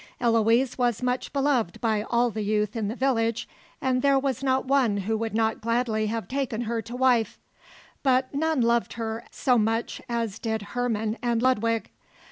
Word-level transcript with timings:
Eloise 0.19 0.79
was 0.79 1.03
much 1.03 1.31
beloved 1.31 1.79
by 1.79 2.01
all 2.09 2.31
the 2.31 2.41
youth 2.41 2.75
in 2.75 2.87
the 2.87 2.95
village, 2.95 3.47
and 3.79 4.01
there 4.01 4.17
was 4.17 4.41
not 4.41 4.65
one 4.65 4.97
who 4.97 5.15
would 5.15 5.35
not 5.35 5.61
gladly 5.61 6.07
have 6.07 6.27
taken 6.27 6.61
her 6.61 6.81
to 6.81 6.95
wife; 6.95 7.37
but 8.01 8.33
none 8.33 8.61
loved 8.61 8.93
her 8.93 9.23
so 9.29 9.59
much 9.59 10.01
as 10.09 10.39
did 10.39 10.63
Herman 10.73 11.19
and 11.21 11.43
Ludwig. 11.43 11.91